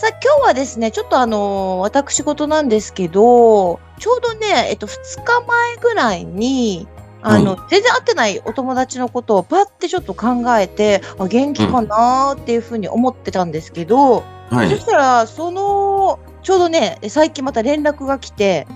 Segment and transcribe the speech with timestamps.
[0.00, 6.88] さあ、今日はですね、ちょっとあのー私事なんですけど、ちょうどね、えっと、2日前ぐらいに、
[7.20, 14.70] あの、全然会ってないお友達のことをパッてちょっと考えて、あ、元気かなーっていうふうに思ってたんですけど、はい。
[14.70, 18.66] そしたら、その、ちょうどね、最近また連絡が来て、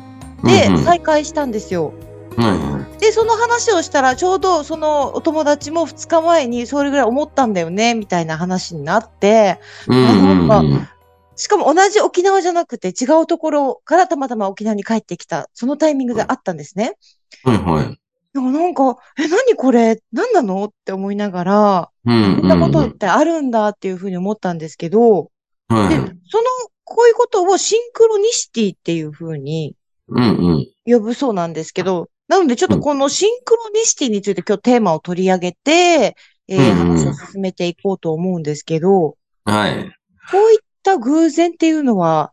[0.43, 1.95] で、うんうん再会したんですよ。
[2.37, 9.91] はで、その話をしたら、ちょうどそのお友達も2日前にそれぐらい思ったんだよね、みたいな話になって、い。
[9.91, 10.89] うんうんうん。
[11.37, 16.97] しかも同じ沖縄じゃなくて違うところからたまたま沖縄に帰ってきた、そのタイミングであったんですね。
[17.43, 18.01] はいはい。
[18.33, 20.03] でもなんか、え、何これ？
[20.13, 20.65] 何なの？
[20.65, 25.31] って思いながら、うんこんなことってあるんだっていうふうに思ったんですけど、
[25.69, 25.95] で、はい。
[26.29, 26.45] その、
[26.85, 29.77] こういうことをシンクロニシティっていうふうに
[30.09, 30.67] うんうん。
[30.85, 36.17] 呼ぶそうなんですけど、なのでちょっとこのシンクロニシティについて今日テーマを取り上げて、
[36.49, 39.85] えーうんうん話を進めていこうと思うんですけど、はい。
[40.31, 42.33] こういった偶然っていうのは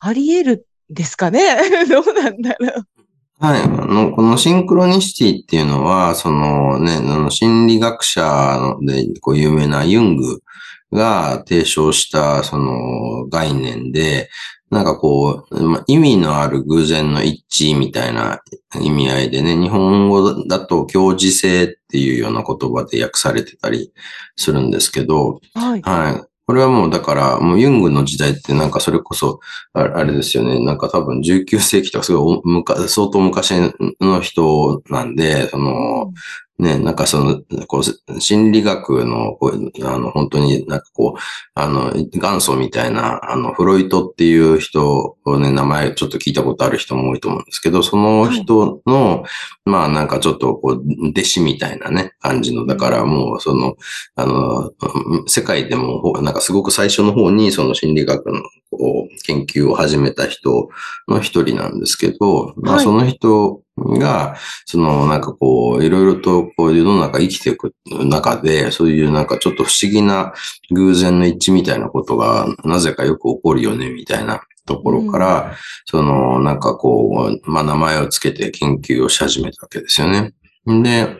[0.00, 1.40] あり得るんですかね？
[1.88, 2.86] どうなんだろう。
[3.38, 3.62] はい。
[3.62, 10.42] あの、このシンクロニシティっていうのは、そのね、あの心理学者でこう有名なユング
[10.92, 14.28] が提唱したその概念で、
[14.70, 18.40] なんかこう、ま意味のある偶然の一致みたいな
[18.80, 23.92] 意味合いでね、日本語だと共時性っていうような言葉で訳されてたり
[24.36, 25.82] するんですけど、はい。
[25.82, 26.29] はい。
[26.50, 29.38] これはもうだから、もうユングの時代ってなんかそれこそ、
[29.72, 30.58] あれですよね。
[30.64, 32.42] なんか多分19世紀とかすごい
[32.88, 33.52] 相当昔
[34.00, 36.12] の人なんで、その、
[36.60, 41.20] ね、なんかその、こう、心理学の、こう、あの、本当になんかこう、
[41.54, 49.24] あの、元祖みたいな、あの、フロイトっていう人をね、名前ちょっと聞いたことある人も多いと思うんですけど、その人の、
[49.64, 53.76] まあなんかちょっとこう、弟子みたいなね、感じの、だからもうその、
[54.16, 54.70] あの、
[55.26, 60.68] 世界でもほ、なんかすごく最初の方にその心理学のこう研究を始めた人
[61.08, 64.36] の一人なんですけど、まあはいその人が、
[64.66, 70.32] そのなんかこう、いろいろとこう世の中生きていく中で、そういうなんかちょっと不思議な
[70.70, 80.32] 偶然の一致みたいなことがなぜかよく起こるよね、みたいなところから、そのなんかこう、まあ名前をつけて研究をし始めたわけですよね。
[80.66, 81.16] で、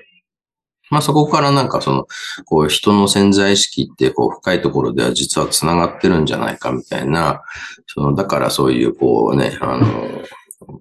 [0.91, 2.07] まあそこからなんかその、
[2.45, 7.43] こう人の潜在意識ってこう深いところでは実は繋がってるんじゃないかみたいな、
[7.87, 9.87] そのだからそういうこうね、あの、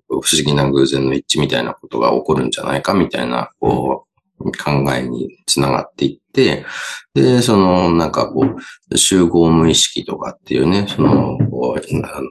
[0.10, 4.10] 不思議な偶然の一致みたいなことが起こるんじゃないかみたいな、こう、
[4.52, 6.66] 考えにつながっていって、
[7.14, 8.46] で、その、なんかこ
[8.90, 12.22] う、集合無意識とかっていうね、その、こう、あ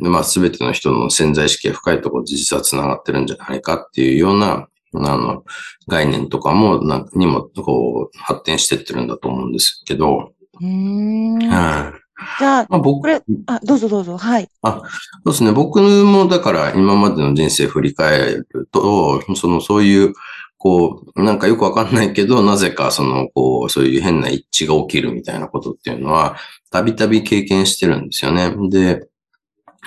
[0.00, 4.68] のまあ、すべての人の潜在意識が深いところで実は繋がってるんじゃないかっていうような、
[5.04, 5.44] あの、
[5.88, 11.38] 概念とかも、なにも、こう、発展してってるんだと思うんですけど、うーん。
[11.40, 11.92] じは
[12.40, 12.44] い。
[12.44, 14.16] ゃあ、まあ、僕、これあ、どうぞどうぞ。
[14.16, 14.48] はい。
[14.64, 14.70] そ
[15.24, 15.52] うですね。
[15.52, 20.14] 僕もだから今までの人生振り返ると、そのそういう、
[20.58, 26.36] こう、なんかよくわかんないけど、なぜかその、こう、そういう変な一致が起きるみたいなことっていうのは、
[26.70, 28.50] たびたび経験してるんですよね。
[28.70, 29.06] で、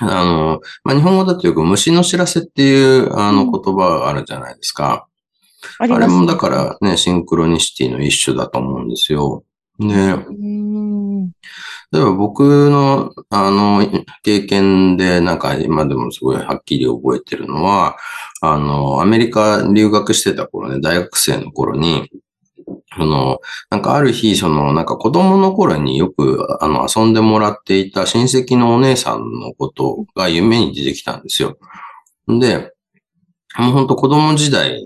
[0.00, 5.06] あの、まあ、日本語だとよく虫の知らせっていう、あの、うん言葉があるじゃないですか。
[5.78, 5.92] あす。
[5.92, 9.44] あれもだからね、シンクロニシティの一種だと思うんですよ。
[9.78, 10.16] で。
[11.92, 13.84] 例えば僕の、あの、
[14.22, 17.96] 経験で、なんか今でもすごいはっきり覚えてるのは、
[18.40, 22.08] あの、アメリカ留学してた頃ね、大学生の頃に、
[22.90, 23.40] あの、
[23.70, 31.56] なんかある日、その、なんか子供の頃によく、あの、遊んでもらっていた親戚のお姉さんのことが夢に出てきたんですよ。
[32.26, 32.72] で、
[33.58, 34.84] もう本当子供時代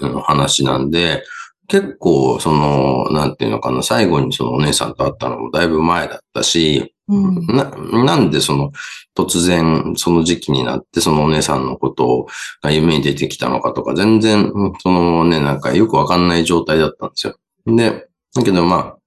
[0.00, 1.24] の話なんで、
[1.68, 7.46] 結構、その、なんていうのかな、最後にそのお姉さんと会ったのもだいぶ前だったし、うん。
[7.46, 7.70] な、
[8.04, 8.72] なんでその、
[9.16, 12.26] 突然、その時期になって、そのお姉さんのこと
[12.62, 14.50] が夢に出てきたのかとか、全然、
[14.82, 17.36] そのね、なんかよくわかんない状態だったんですよ。
[17.66, 18.97] で、だけどまあ、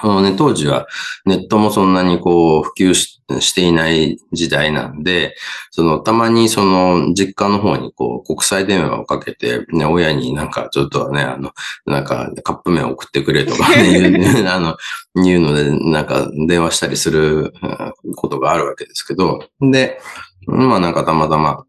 [0.00, 0.86] あのね、当時は
[1.26, 5.36] ネットもそんなにこう普及ししていない時代なんで、
[5.70, 11.52] そのたまにその実家の方にこう国際電話をかけて、ね、親になんかちょっとね、あの、
[11.84, 14.76] なんかカップ麺送ってくれとかね、 言うあの、
[15.14, 17.52] 言うので、なんか電話したりする
[18.16, 20.00] ことがあるわけですけど、で、
[20.46, 21.64] まあなんかたまたま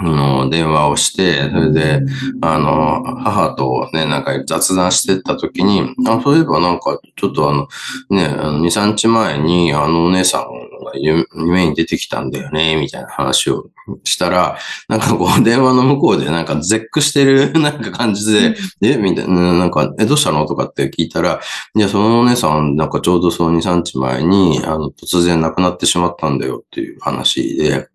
[0.00, 2.02] あの、電話をして、それで、
[2.42, 7.68] あの、母とね、なんか雑談してった時に、あ、そういえばなんか、ちょっとあの、
[8.10, 10.42] ね、あの2、3日前に、あのお姉さん
[10.84, 10.92] が
[11.34, 13.66] 夢に出てきたんだよね、みたいな話を
[14.04, 14.58] したら、
[14.88, 20.46] なんかこう、 電話の向こうでなんか絶句してる なんか感じで、え、みたいな、なんか、え、どうしたの？
[20.46, 21.40] とかって聞いたら、
[21.74, 27.88] いや、そのお姉さん、なんかちょうどその2、3日前に、あの、突然亡くなってしまったんだよっていう話で、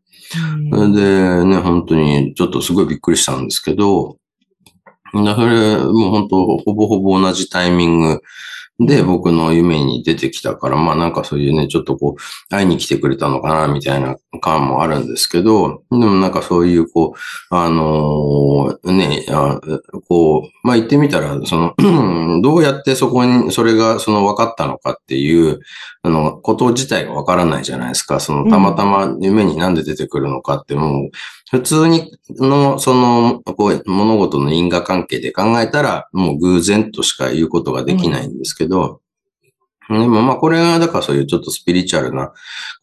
[0.72, 4.18] それでね、本当にちょっとすごいびっくりしたんですけど、
[5.14, 8.22] それ、もう本当、ほぼほぼ同じタイミング
[8.80, 19.60] で、僕の夢に出てきたから、まあなんかそういうね、ちょっとこう、会いに来てくれたのかな、みたいな感もあるんですけど、でもなんかそういう、こう、あのー、ねあ、
[20.08, 21.76] こう、まあ言ってみたら、その、
[22.42, 25.60] どうやってそこに、それがその分かったのかっていう、
[26.04, 28.20] あの、こと自体が分からないじゃないですか。
[28.20, 31.10] その、たまたま夢になんで出てくるのかってもう、
[31.52, 39.02] 普通にの、その、こう、物事の因果関係で考えたら、もう偶然としか言うことができないんですけど、
[39.90, 42.32] うん、でもまあこれが、だからそういうちょっとスピリチュアルな、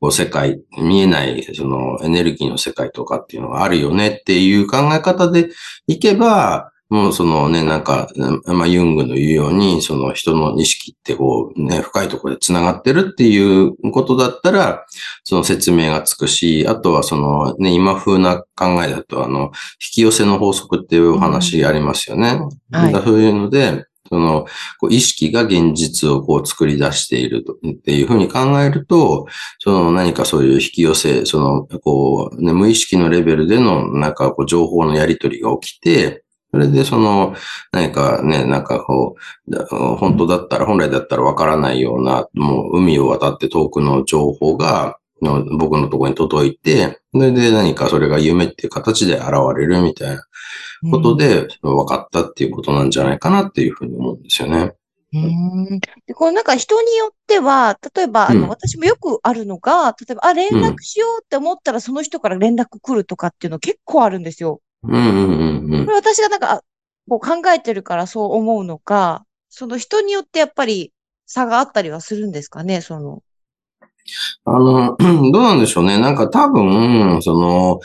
[0.01, 5.49] こう世界、見えない、そのエネルギーの世界とかっていうのがあるよねっていう考え方で
[5.87, 8.09] いけば、もうそのね、なんか、
[8.47, 14.87] まあ、ユングの言うように、その人の意識ってこうね、深いところで繋がってるっていうことだったら、
[15.23, 19.51] その説明がつくし、あとはそのね、今風な考えだと、あの、引
[19.93, 22.41] き寄せの法則っていうお話ありますよね。
[22.73, 24.47] うんはい、そういうので、その、
[24.79, 29.27] こう意識が現実をこう作り出しているっていうふうに考えると、
[29.59, 37.35] その何かそういう引き寄せ、その、こう、ね、無意識のレベルでの、なんかこう情報のやり取りが起きて、それでその、
[37.73, 39.17] 何かね、なんかこ
[39.49, 50.23] う、本当だったら、本来だったらわからないような、もう海を渡って遠くの情報が、の僕のところに届いて、それで何かそれが夢っていう形で現れるみたいな
[50.91, 54.73] ことで分かったっていうことなんじゃないかなっていうふうに思うんですよね。
[55.15, 64.61] うんでこうなんか人によっては、例えば、あの、私もよくあるのが、例えば、あ、連絡しようって思ったらその人から連絡来るとかっていうの結構あるんですよ。
[64.83, 66.63] うんうんうんこれ私がなんか、
[67.09, 70.93] こう考えてるからそう思うのか、その人によってやっぱり
[71.27, 73.23] 差があったりはするんですかね、その。
[74.45, 74.97] あの、
[75.33, 75.99] どうなんでしょうね。
[75.99, 77.81] なんか多分、その、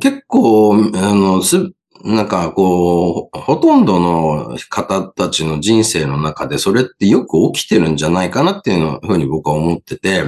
[0.00, 0.78] 結構、あ
[1.14, 1.72] の、す、
[2.04, 10.22] なんかこう、ほとんどの方たちの人生の中でそれってよく起きてるんじゃないかなっていうふうに僕は思ってて、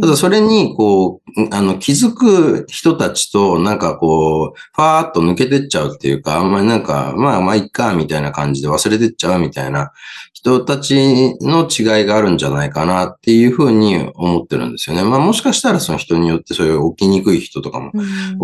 [0.00, 9.92] ただそれにこう、あの気づく人たちとなんかこう、ファーっと抜けてっちゃうっていうか、あんまりなんか、まあまあいっか、みたいな感じで忘れてっちゃうみたいな
[10.42, 15.04] 人たちの違いがあるんじゃないかなっていうふうに思ってるんですよね。
[15.04, 17.92] まあもしかしたらその人によってそういう起きにくい人とかも、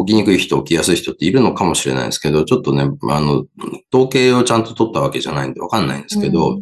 [0.07, 3.47] 起きにくい人、起きやすい人っているのかもしれないですけど、ちょっとね、あの、
[3.93, 6.61] 統計をちゃんと取ったわけじゃないんでわかんないんですけど、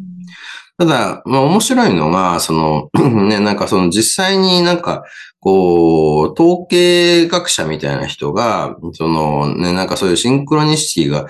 [0.79, 2.91] ただ、まあ面白いのが、その、
[3.29, 5.05] ね、なんかその実際になんか、
[5.47, 11.29] こう、統計学者みたいな人が、そのね、なんかそういうシンクロニシティが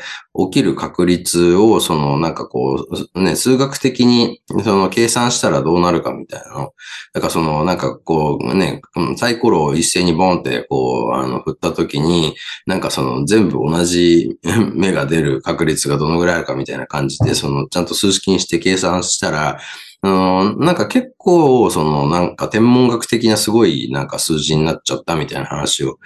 [0.51, 6.73] 起きる確率を、そのなんかこう、ね、数学的にその計算したらどうなるかみたいなの。
[7.13, 8.81] だからそのなんかこうね、
[9.19, 12.35] サイコロを一斉にボンってこう、あの、振った時に、
[12.65, 14.39] なんかその全部同じ
[14.73, 19.59] 目が出る確率がどのぐらいあるかみたいな感じで、そのちゃんと数式にして計算したら、
[20.07, 25.99] あの、なんか結構、その、なんか天文学的なすごい、なんか数字になっちゃったみたいな話を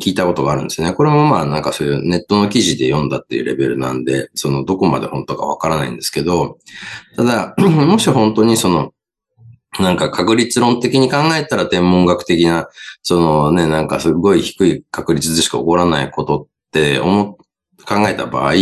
[0.00, 0.92] 聞いたことがあるんですね。
[0.92, 6.58] これもまあ、なんかそういうネットの記事で読んだっていうレベルなんで、その、どこまで本当かわからないんですけど、
[7.16, 8.92] ただ、 もし本当にその、
[9.80, 12.68] なんか確率論的に考えたら天文学的な、
[13.02, 17.46] そのね、なんかすごい低い確率でしか起こらないことって思っ
[17.84, 18.54] 考えた場合、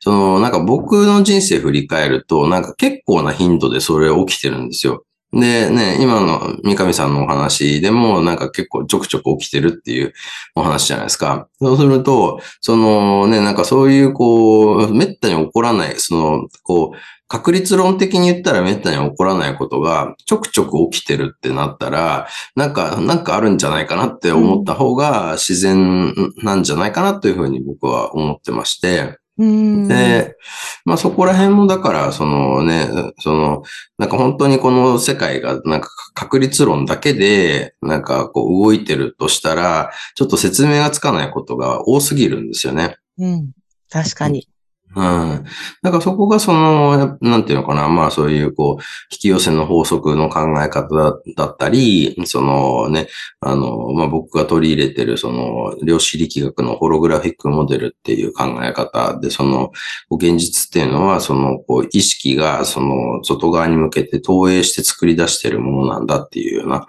[0.00, 5.04] その、なんか僕の人生振り返ると、なんか結構な頻度でそれ起きてるんですよ。
[5.32, 10.14] で、ね、今の三上さんのお話でも、なんか結構ちょくちょく起きてるっていう
[10.54, 11.48] お話じゃないですか。
[11.60, 16.96] そうすると、そのね、なんかそういうこう、滅多に起こらない、その、こう、
[17.28, 29.88] 確率論的に言ったらめったに起こらないことがちょくちょく起きてるってなったら、なんか、なんかあるんじゃないかなって思った方が自然なんじゃないかなというふうに僕は思ってまして、うん。
[29.88, 30.36] で、
[30.84, 32.88] まあそこら辺もだから、そのね、
[33.20, 33.62] その、
[33.96, 42.96] なんか本当にこの世界がなんか確率論だけで、なんかこう動いてるとしたら、ちょっと説明がつかないことが多すぎるんですよね。
[43.18, 43.52] うん。
[43.90, 44.48] 確かに。
[44.96, 45.44] うん。
[45.82, 50.96] だからそこがその、なんていうのかな、まあそういうこう、引き寄せの法則の考え方
[51.36, 53.08] だったり、そのね、
[53.40, 59.70] あの、まあ僕が取り入れてるその、量子力学のホログラフィックモデルっていう考え方で、その、
[60.10, 66.86] 現実っていうのは、その、こう、意識がその、外側に向けて投影して作り出してるものなんだっていうような、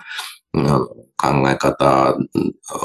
[0.53, 2.17] 考え方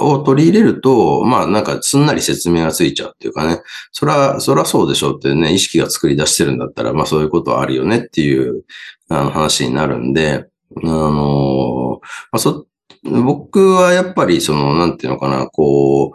[0.01, 8.65] を取り入れると、まあなんかすんなり説明がついちゃうっていうかね、そら、そらそうでしょうってね、意識が作り出してるんだったら、まあそういうことはあるよねっていう
[9.09, 10.49] あの話になるんで、
[10.83, 12.01] あの、
[12.33, 12.67] まあ、そ、
[13.05, 16.15] 僕はやっぱりその、なんていうのかな、こ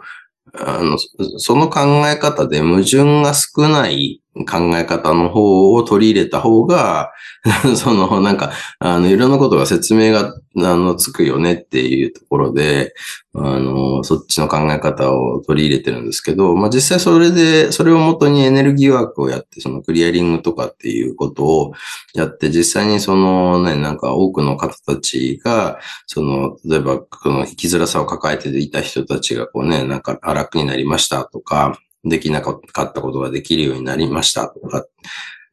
[0.52, 0.98] あの、
[1.38, 7.10] その考え方で矛盾が少ない考え方の方を取り入れた方が、
[7.74, 12.94] その、なんか、あの、いろんなことが説明が、あの、つくよねっていうところで、
[13.34, 21.72] あの、そっちの考え方を取り入れてるんですけど、まあ、実際それで、それをもとにエネルギーワークをやって、そのクリアリングとかっていうことを
[22.14, 34.86] やって、実際にそのね、なんか多くの方たちが、その、例えば、この生きづらさを抱えていた人たちがこうね、なんか楽になりましたとか、できなかったことができるようになりましたとか、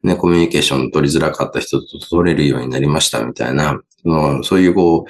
[0.02, 5.06] ね、コミュニケーション取りづらかった人と取れるようになりましたみたいな、そのそういうこ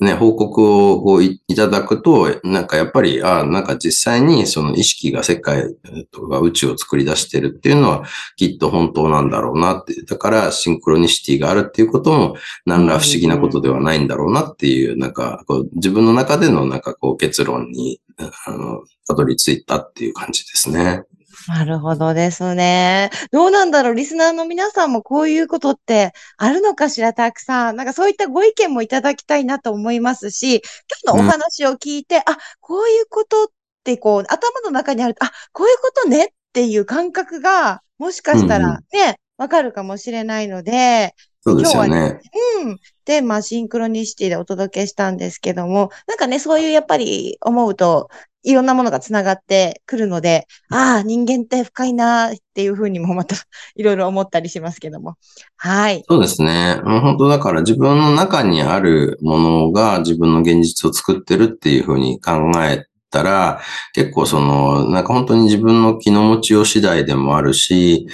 [0.00, 5.74] う、ね、報告をこういただくと、なんかやっぱり、ああなんか実際にその意識が世界
[6.10, 8.04] とか宇宙を作り出してるっていうのは
[8.36, 18.00] きっと本当なんだろうなって、だからシンクロニシティがあるっていうことも何ら不思議なことではないんだろうなっていう、なんかこう自分の中でのなんかこう結論に、
[18.46, 21.02] あの、たどり着いたっていう感じですね。
[21.48, 23.10] なるほどですね。
[23.32, 27.76] どうなんだろうリスナーの皆さんもこういうことってあるのかしらたくさん。
[27.76, 30.62] なんかそういったご意見もいただきたいなと思いますし、
[31.04, 33.46] 今日のお話を聞いて、うん、あ、こういうことっ
[33.84, 42.20] てこう頭の中にあると、あ、こういうことねっていう感覚がもしかしたらね、わ、うん、かるかもしれないので、そうですよね。
[42.62, 42.78] うん。
[43.06, 48.10] で、まあ、シンクロニシティでお届けしたんですけども、なんかね、そういうやっぱり思うと、
[48.42, 53.36] いろんなものがつながってくるので、ああ、人間って深いなっていうふうにもまた
[53.76, 55.16] いろいろ思ったりしますけども。
[55.56, 56.04] はい。
[56.08, 56.80] そうですね。
[56.84, 63.60] もう本当だから自分の中にあるものが自分の現実を作ってるっていうふうに考えたら、
[63.94, 68.06] 結構その、なんか本当に自分の気の持ちよう次第でもあるし、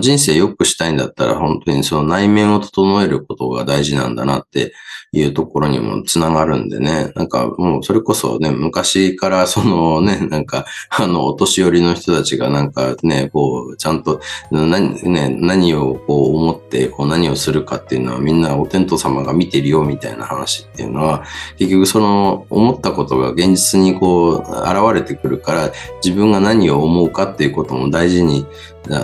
[0.00, 4.72] 人生良くしたいんだったら本当にその内面を整えることが大事なんだなって
[5.12, 7.12] いうところにもつながるんでね。
[7.14, 21.24] なんかもうそれこそね、昔からそのね、なんかあの、お年寄りの人たちがなんかね、こう、ちゃんと何,、ね、何をこう思ってこう何をするかっていうのはみんなお天道様が見てるよみたいな話っていうのは、
[21.58, 25.72] 結局その思ったことが現実にこう現れてくるから
[26.04, 28.46] 自分が何を思うかっていうことも大事に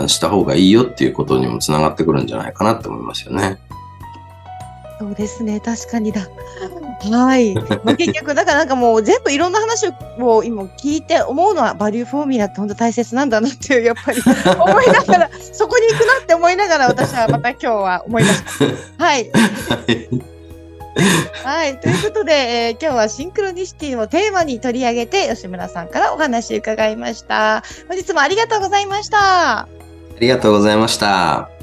[0.06, 3.58] した方がいいよっていうことにもつながってくるんじゃないかなって思いますよね。
[4.98, 6.28] そうですね、確かにだ。
[7.10, 7.54] はい。
[7.54, 14.20] まあ、結局、だからなんかもう全部いろんな話を今聞いて思うのはバリューフォーミュラって本当大切なんだなっていう、やっぱり
[14.58, 18.42] 思いながら、そこに行くなって思いながら私はまた今日は思いまし
[18.98, 19.04] た。
[19.04, 19.30] はい。
[21.44, 21.78] はい。
[21.80, 27.62] ということで、えー、今日はシンクロニシティをテーマに取り上げて、吉村さんからお話伺いました。
[27.88, 29.60] 本日もありがとうございました。
[29.60, 29.68] あ
[30.20, 31.57] りがとうございました。